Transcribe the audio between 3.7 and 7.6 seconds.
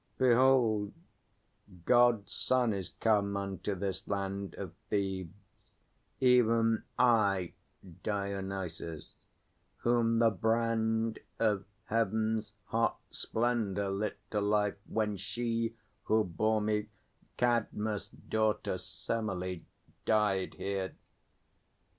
this land Of Thebes, even I,